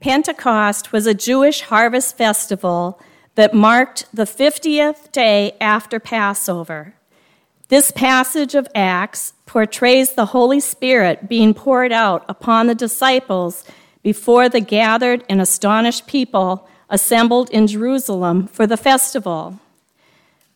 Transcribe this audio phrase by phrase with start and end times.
[0.00, 3.00] Pentecost was a Jewish harvest festival
[3.34, 6.94] that marked the 50th day after Passover.
[7.68, 13.64] This passage of Acts portrays the Holy Spirit being poured out upon the disciples
[14.02, 19.58] before the gathered and astonished people assembled in Jerusalem for the festival.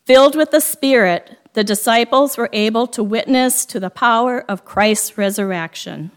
[0.06, 5.18] Filled with the Spirit, the disciples were able to witness to the power of Christ's
[5.18, 6.11] resurrection.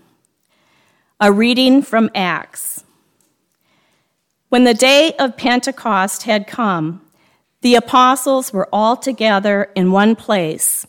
[1.19, 2.84] A reading from Acts.
[4.55, 7.01] When the day of Pentecost had come,
[7.59, 10.87] the apostles were all together in one place.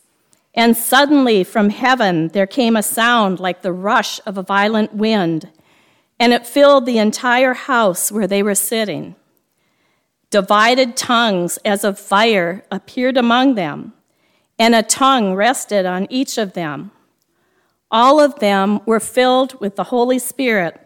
[0.54, 5.50] And suddenly from heaven there came a sound like the rush of a violent wind,
[6.20, 9.16] and it filled the entire house where they were sitting.
[10.30, 13.94] Divided tongues as of fire appeared among them,
[14.60, 16.92] and a tongue rested on each of them.
[17.90, 20.85] All of them were filled with the Holy Spirit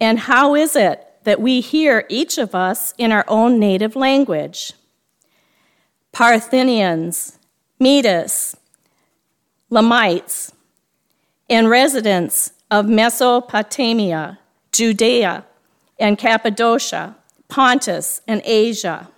[0.00, 4.72] And how is it that we hear each of us in our own native language?
[6.12, 7.38] Parthians,
[7.78, 8.56] Medes,
[9.70, 10.52] Elamites,
[11.50, 14.38] and residents of Mesopotamia,
[14.72, 15.44] Judea,
[15.98, 17.16] and Cappadocia,
[17.48, 19.08] Pontus, and Asia,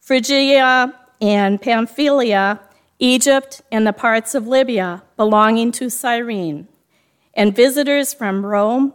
[0.00, 2.60] Phrygia and Pamphylia,
[2.98, 6.68] Egypt, and the parts of Libya belonging to Cyrene,
[7.34, 8.94] and visitors from Rome,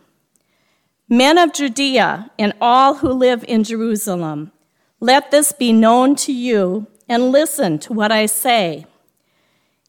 [1.11, 4.53] Men of Judea and all who live in Jerusalem,
[5.01, 8.85] let this be known to you and listen to what I say.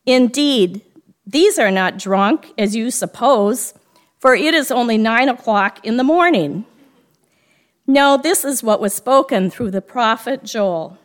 [0.05, 0.81] Indeed,
[1.25, 3.73] these are not drunk, as you suppose,
[4.19, 6.65] for it is only nine o'clock in the morning.
[7.87, 10.99] No, this is what was spoken through the prophet Joel.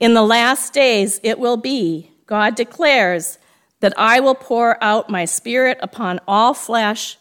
[0.00, 3.38] In the last days it will be, God declares,
[3.78, 7.16] that I will pour out my spirit upon all flesh,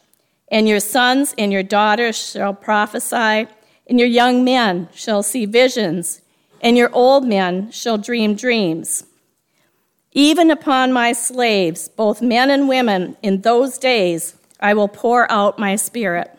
[0.51, 3.47] and your sons and your daughters shall prophesy,
[3.87, 6.21] and your young men shall see visions,
[6.61, 9.03] and your old men shall dream dreams.
[10.11, 15.59] Even upon my slaves, both men and women, in those days I will pour out
[15.59, 16.31] my spirit.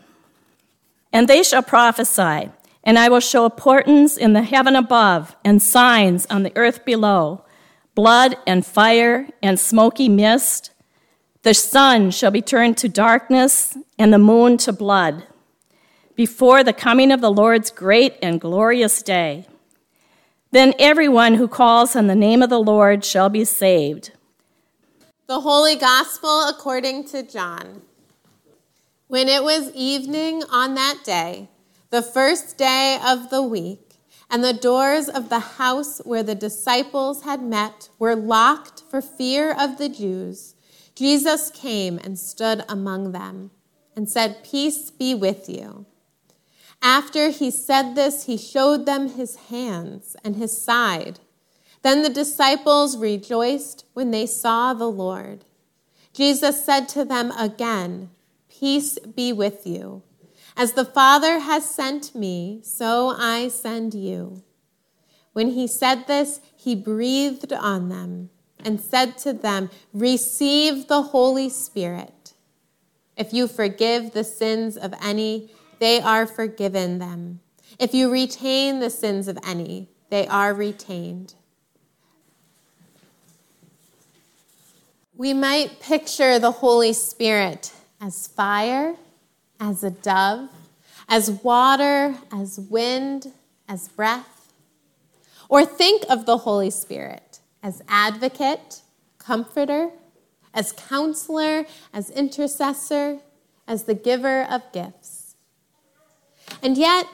[1.12, 2.50] And they shall prophesy,
[2.84, 7.44] and I will show portents in the heaven above and signs on the earth below
[7.94, 10.70] blood and fire and smoky mist.
[11.42, 15.26] The sun shall be turned to darkness and the moon to blood
[16.14, 19.46] before the coming of the Lord's great and glorious day.
[20.50, 24.12] Then everyone who calls on the name of the Lord shall be saved.
[25.28, 27.82] The Holy Gospel according to John.
[29.08, 31.48] When it was evening on that day,
[31.88, 33.94] the first day of the week,
[34.28, 39.52] and the doors of the house where the disciples had met were locked for fear
[39.58, 40.54] of the Jews,
[41.00, 43.52] Jesus came and stood among them
[43.96, 45.86] and said, Peace be with you.
[46.82, 51.18] After he said this, he showed them his hands and his side.
[51.80, 55.46] Then the disciples rejoiced when they saw the Lord.
[56.12, 58.10] Jesus said to them again,
[58.50, 60.02] Peace be with you.
[60.54, 64.42] As the Father has sent me, so I send you.
[65.32, 68.28] When he said this, he breathed on them
[68.64, 72.32] and said to them, Receive the Holy Spirit.
[73.16, 77.40] If you forgive the sins of any, they are forgiven them.
[77.78, 81.34] If you retain the sins of any, they are retained.
[85.16, 88.96] We might picture the Holy Spirit as fire,
[89.60, 90.48] as a dove,
[91.08, 93.32] as water, as wind,
[93.68, 94.52] as breath.
[95.48, 97.29] Or think of the Holy Spirit
[97.62, 98.82] as advocate,
[99.18, 99.90] comforter,
[100.52, 103.18] as counselor, as intercessor,
[103.66, 105.36] as the giver of gifts.
[106.62, 107.06] And yet,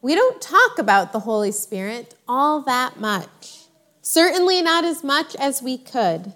[0.00, 3.66] we don't talk about the Holy Spirit all that much.
[4.02, 6.34] Certainly not as much as we could.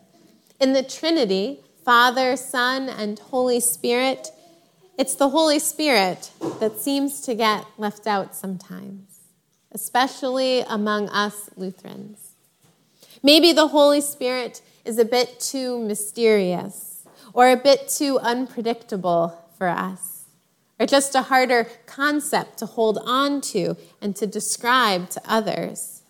[0.60, 4.28] In the Trinity, Father, Son, and Holy Spirit,
[4.98, 6.30] it's the Holy Spirit
[6.60, 9.20] that seems to get left out sometimes,
[9.70, 12.27] especially among us Lutherans.
[13.22, 16.88] Maybe the Holy Spirit is a bit too mysterious
[17.32, 20.24] or a bit too unpredictable for us,
[20.80, 26.02] or just a harder concept to hold on to and to describe to others.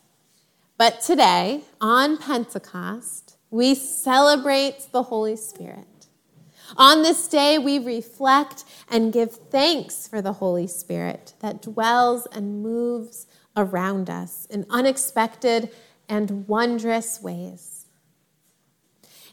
[0.76, 6.06] But today, on Pentecost, we celebrate the Holy Spirit.
[6.76, 12.62] On this day, we reflect and give thanks for the Holy Spirit that dwells and
[12.62, 13.26] moves
[13.56, 15.70] around us in unexpected
[16.08, 17.86] and wondrous ways.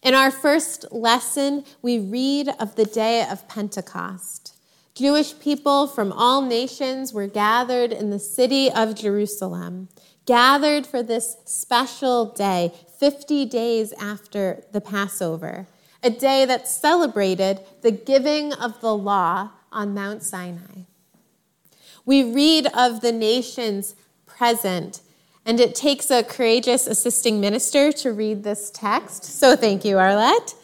[0.01, 4.55] In our first lesson, we read of the day of Pentecost.
[4.93, 9.89] Jewish people from all nations were gathered in the city of Jerusalem,
[10.25, 15.67] gathered for this special day, 50 days after the Passover,
[16.01, 20.83] a day that celebrated the giving of the law on Mount Sinai.
[22.05, 23.95] We read of the nations
[24.25, 25.01] present
[25.45, 29.23] and it takes a courageous assisting minister to read this text.
[29.23, 30.55] So thank you, Arlette.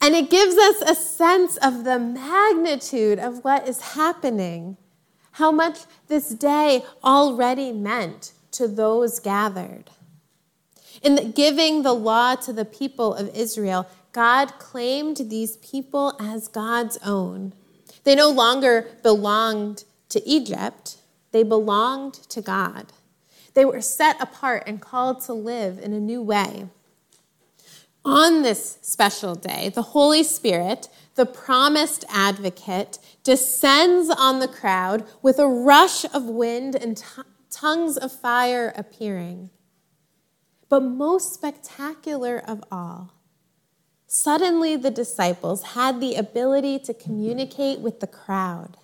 [0.00, 4.78] And it gives us a sense of the magnitude of what is happening,
[5.32, 9.90] how much this day already meant to those gathered.
[11.02, 16.98] In giving the law to the people of Israel, God claimed these people as God's
[17.04, 17.52] own.
[18.04, 20.98] They no longer belonged to Egypt,
[21.30, 22.92] they belonged to God.
[23.54, 26.66] They were set apart and called to live in a new way.
[28.04, 35.38] On this special day, the Holy Spirit, the promised advocate, descends on the crowd with
[35.38, 39.50] a rush of wind and t- tongues of fire appearing.
[40.68, 43.12] But most spectacular of all,
[44.06, 48.78] suddenly the disciples had the ability to communicate with the crowd.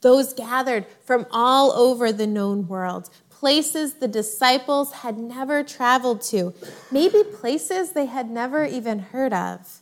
[0.00, 6.52] Those gathered from all over the known world, places the disciples had never traveled to,
[6.90, 9.80] maybe places they had never even heard of.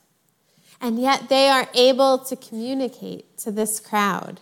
[0.79, 4.41] And yet they are able to communicate to this crowd.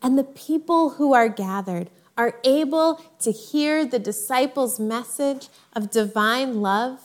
[0.00, 6.60] And the people who are gathered are able to hear the disciples' message of divine
[6.60, 7.00] love,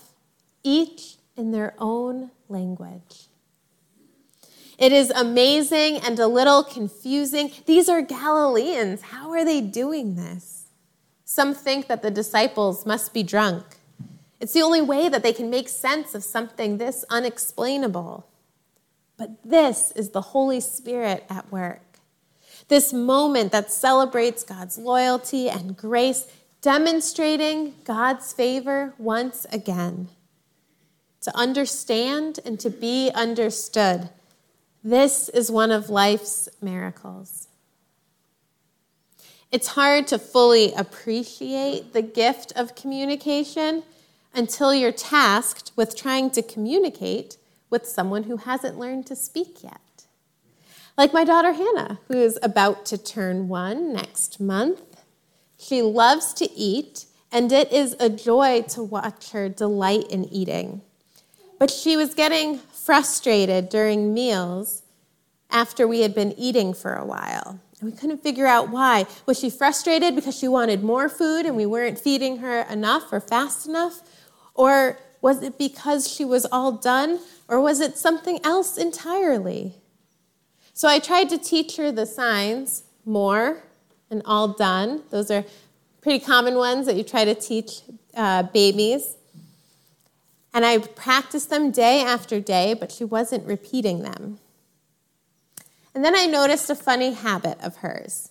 [0.63, 3.25] each in their own language.
[4.77, 7.51] It is amazing and a little confusing.
[7.65, 9.01] These are Galileans.
[9.01, 10.54] How are they doing this?
[11.35, 13.65] Some think that the disciples must be drunk.
[14.39, 18.25] It's the only way that they can make sense of something this unexplainable.
[19.17, 21.99] But this is the Holy Spirit at work.
[22.69, 26.25] This moment that celebrates God's loyalty and grace,
[26.61, 30.07] demonstrating God's favor once again.
[31.23, 34.07] To understand and to be understood.
[34.85, 37.49] This is one of life's miracles.
[39.51, 43.83] It's hard to fully appreciate the gift of communication
[44.33, 47.37] until you're tasked with trying to communicate
[47.69, 49.79] with someone who hasn't learned to speak yet.
[50.97, 54.81] Like my daughter Hannah, who is about to turn one next month.
[55.57, 60.81] She loves to eat, and it is a joy to watch her delight in eating.
[61.59, 64.83] But she was getting frustrated during meals
[65.49, 67.59] after we had been eating for a while.
[67.81, 69.05] And we couldn't figure out why.
[69.25, 73.19] Was she frustrated because she wanted more food and we weren't feeding her enough or
[73.19, 74.01] fast enough?
[74.53, 77.19] Or was it because she was all done?
[77.47, 79.75] Or was it something else entirely?
[80.73, 83.63] So I tried to teach her the signs more
[84.09, 85.03] and all done.
[85.09, 85.43] Those are
[86.01, 87.81] pretty common ones that you try to teach
[88.15, 89.15] uh, babies.
[90.53, 94.39] And I practiced them day after day, but she wasn't repeating them.
[95.95, 98.29] And then I noticed a funny habit of hers.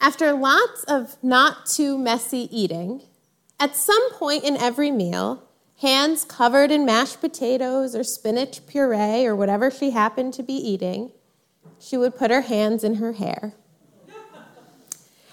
[0.00, 3.02] After lots of not too messy eating,
[3.60, 5.46] at some point in every meal,
[5.82, 11.12] hands covered in mashed potatoes or spinach puree or whatever she happened to be eating,
[11.78, 13.52] she would put her hands in her hair.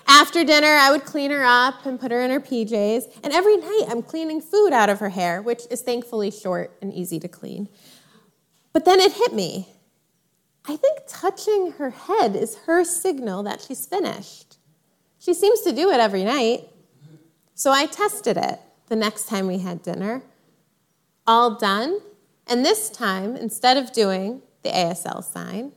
[0.05, 3.19] After dinner, I would clean her up and put her in her PJs.
[3.23, 6.93] And every night, I'm cleaning food out of her hair, which is thankfully short and
[6.93, 7.69] easy to clean.
[8.71, 9.67] But then it hit me.
[10.67, 14.57] I think touching her head is her signal that she's finished.
[15.17, 16.67] She seems to do it every night.
[17.53, 20.21] So I tested it the next time we had dinner.
[21.25, 21.99] All done.
[22.47, 25.71] And this time, instead of doing the ASL sign,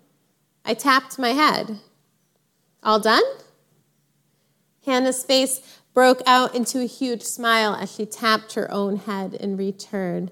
[0.64, 1.78] I tapped my head.
[2.82, 3.22] All done?
[4.84, 9.56] Hannah's face broke out into a huge smile as she tapped her own head in
[9.56, 10.30] return.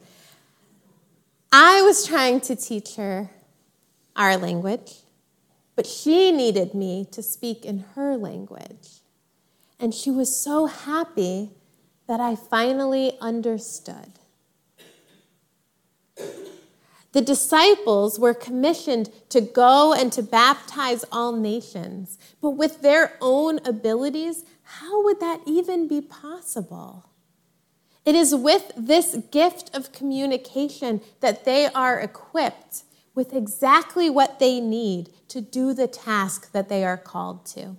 [1.52, 3.30] I was trying to teach her
[4.18, 4.96] our language,
[5.76, 9.00] but she needed me to speak in her language.
[9.80, 11.52] And she was so happy
[12.08, 14.18] that I finally understood.
[17.12, 23.60] The disciples were commissioned to go and to baptize all nations, but with their own
[23.64, 27.06] abilities, how would that even be possible?
[28.04, 32.82] It is with this gift of communication that they are equipped
[33.18, 37.74] with exactly what they need to do the task that they are called to.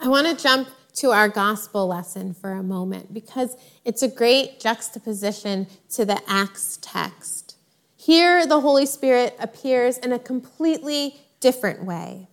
[0.00, 4.58] I want to jump to our gospel lesson for a moment because it's a great
[4.58, 7.54] juxtaposition to the Acts text.
[7.96, 12.26] Here, the Holy Spirit appears in a completely different way.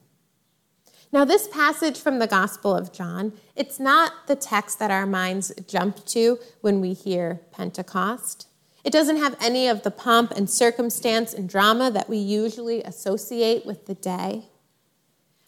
[1.12, 5.52] Now, this passage from the Gospel of John, it's not the text that our minds
[5.68, 8.48] jump to when we hear Pentecost.
[8.84, 13.66] It doesn't have any of the pomp and circumstance and drama that we usually associate
[13.66, 14.46] with the day.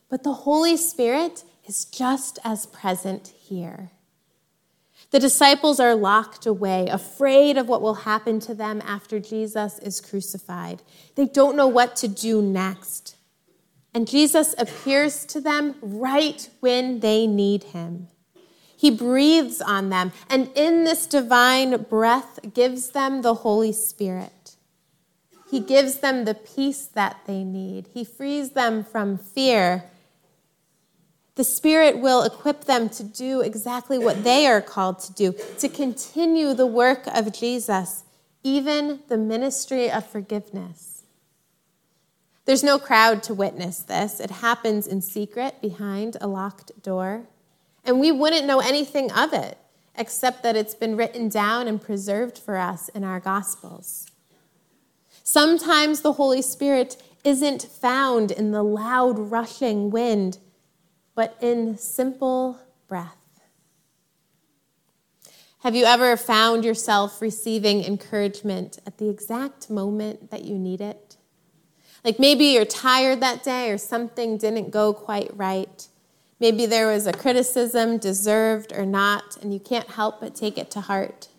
[0.09, 3.91] But the Holy Spirit is just as present here.
[5.11, 10.01] The disciples are locked away, afraid of what will happen to them after Jesus is
[10.01, 10.81] crucified.
[11.15, 13.15] They don't know what to do next.
[13.93, 18.07] And Jesus appears to them right when they need him.
[18.83, 24.55] He breathes on them, and in this divine breath, gives them the Holy Spirit.
[25.49, 27.87] He gives them the peace that they need.
[27.93, 29.85] He frees them from fear
[31.35, 35.67] the Spirit will equip them to do exactly what they are called to do, to
[35.67, 38.03] continue the work of Jesus,
[38.43, 41.03] even the ministry of forgiveness.
[42.45, 44.19] There's no crowd to witness this.
[44.19, 47.23] It happens in secret behind a locked door.
[47.85, 49.57] And we wouldn't know anything of it
[49.95, 54.07] except that it's been written down and preserved for us in our Gospels.
[55.23, 60.39] Sometimes the Holy Spirit isn't found in the loud rushing wind
[61.15, 63.17] but in simple breath.
[65.59, 71.15] Have you ever found yourself receiving encouragement at the exact moment that you need it?
[72.03, 75.87] Like maybe you're tired that day or something didn't go quite right.
[76.43, 80.69] Maybe there was a criticism, deserved or not, and you can't help but take it
[80.71, 81.29] to heart.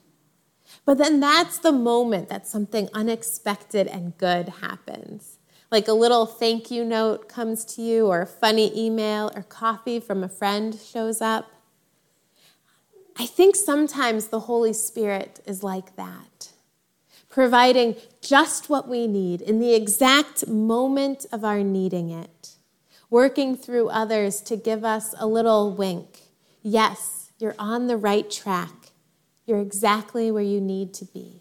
[0.86, 5.38] But then that's the moment that something unexpected and good happens
[5.70, 9.98] like a little thank you note comes to you, or a funny email, or coffee
[9.98, 11.50] from a friend shows up.
[13.18, 16.52] I think sometimes the Holy Spirit is like that,
[17.28, 22.53] providing just what we need in the exact moment of our needing it,
[23.14, 26.22] working through others to give us a little wink.
[26.64, 28.90] Yes, you're on the right track.
[29.46, 31.40] You're exactly where you need to be.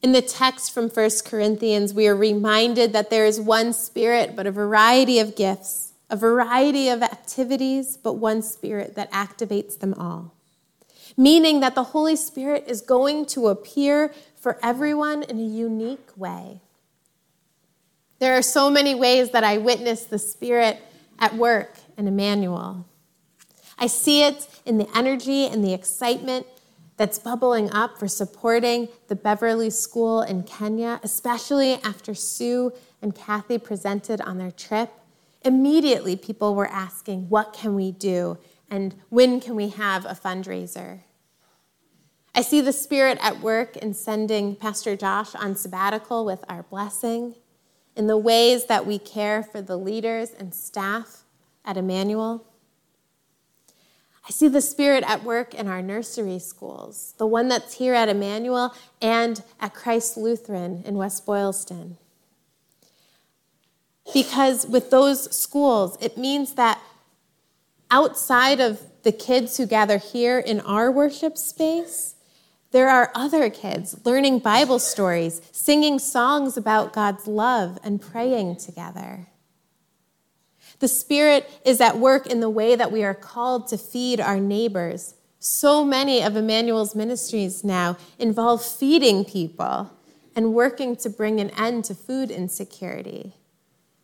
[0.00, 4.46] In the text from 1 Corinthians, we are reminded that there is one Spirit, but
[4.46, 10.32] a variety of gifts, a variety of activities, but one Spirit that activates them all.
[11.14, 16.62] Meaning that the Holy Spirit is going to appear for everyone in a unique way.
[18.20, 20.78] There are so many ways that I witness the Spirit
[21.18, 22.86] at work in Emmanuel.
[23.78, 26.46] I see it in the energy and the excitement
[26.98, 33.56] that's bubbling up for supporting the Beverly School in Kenya, especially after Sue and Kathy
[33.56, 34.92] presented on their trip.
[35.42, 38.36] Immediately, people were asking, What can we do?
[38.68, 41.00] And when can we have a fundraiser?
[42.34, 47.34] I see the Spirit at work in sending Pastor Josh on sabbatical with our blessing,
[47.96, 51.24] in the ways that we care for the leaders and staff
[51.64, 52.46] at Emmanuel.
[54.26, 58.08] I see the Spirit at work in our nursery schools, the one that's here at
[58.08, 61.96] Emmanuel and at Christ Lutheran in West Boylston.
[64.12, 66.80] Because with those schools, it means that
[67.90, 72.14] outside of the kids who gather here in our worship space,
[72.72, 79.26] there are other kids learning Bible stories, singing songs about God's love, and praying together.
[80.78, 84.40] The Spirit is at work in the way that we are called to feed our
[84.40, 85.14] neighbors.
[85.38, 89.90] So many of Emmanuel's ministries now involve feeding people
[90.36, 93.34] and working to bring an end to food insecurity.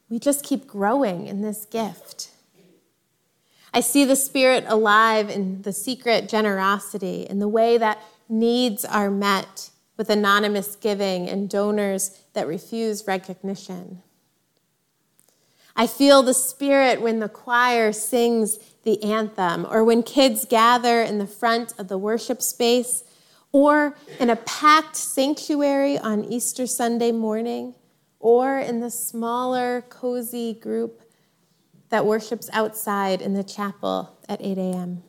[0.09, 2.31] We just keep growing in this gift.
[3.73, 9.11] I see the Spirit alive in the secret generosity, in the way that needs are
[9.11, 14.03] met with anonymous giving and donors that refuse recognition.
[15.75, 21.19] I feel the Spirit when the choir sings the anthem, or when kids gather in
[21.19, 23.05] the front of the worship space,
[23.53, 27.75] or in a packed sanctuary on Easter Sunday morning,
[28.21, 31.03] or in the smaller, cozy group
[31.91, 35.03] that worships outside in the chapel at 8 a.m.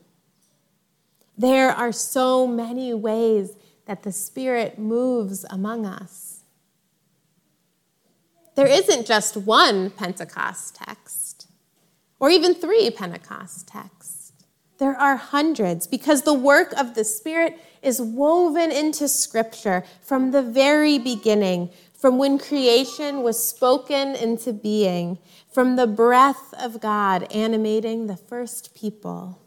[1.38, 3.52] There are so many ways
[3.86, 6.44] that the Spirit moves among us.
[8.56, 11.48] There isn't just one Pentecost text,
[12.20, 14.34] or even three Pentecost texts.
[14.80, 20.42] There are hundreds because the work of the Spirit is woven into Scripture from the
[20.42, 25.20] very beginning, from when creation was spoken into being,
[25.52, 29.40] from the breath of God animating the first people.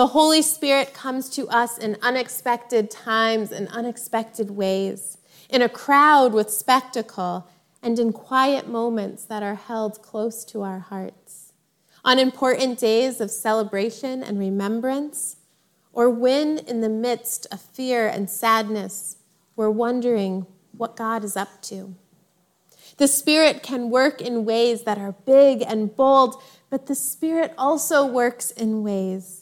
[0.00, 5.18] The Holy Spirit comes to us in unexpected times and unexpected ways,
[5.50, 7.46] in a crowd with spectacle,
[7.82, 11.52] and in quiet moments that are held close to our hearts.
[12.02, 15.36] On important days of celebration and remembrance,
[15.92, 19.18] or when, in the midst of fear and sadness,
[19.54, 21.94] we're wondering what God is up to.
[22.96, 28.06] The Spirit can work in ways that are big and bold, but the Spirit also
[28.06, 29.39] works in ways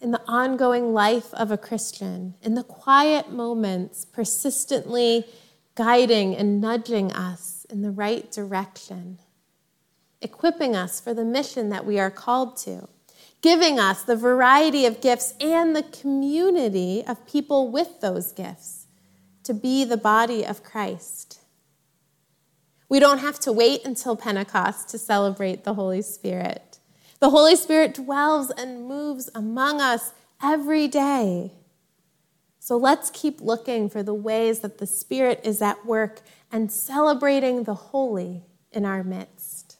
[0.00, 5.26] in the ongoing life of a Christian, in the quiet moments, persistently
[5.74, 9.18] guiding and nudging us in the right direction,
[10.20, 12.88] equipping us for the mission that we are called to,
[13.42, 18.86] giving us the variety of gifts and the community of people with those gifts
[19.42, 21.40] to be the body of Christ.
[22.88, 26.79] We don't have to wait until Pentecost to celebrate the Holy Spirit.
[27.20, 31.52] The Holy Spirit dwells and moves among us every day.
[32.58, 37.64] So let's keep looking for the ways that the Spirit is at work and celebrating
[37.64, 39.76] the holy in our midst.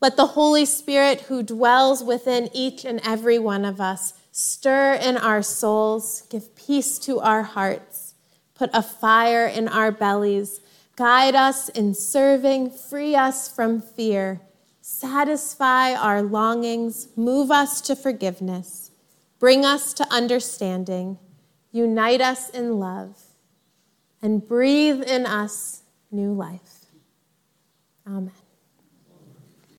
[0.00, 5.18] Let the Holy Spirit who dwells within each and every one of us stir in
[5.18, 8.14] our souls, give peace to our hearts,
[8.54, 10.60] put a fire in our bellies,
[10.96, 14.40] guide us in serving, free us from fear
[14.90, 18.90] satisfy our longings, move us to forgiveness,
[19.38, 21.16] bring us to understanding,
[21.70, 23.16] unite us in love,
[24.20, 26.86] and breathe in us new life.
[28.04, 28.32] Amen.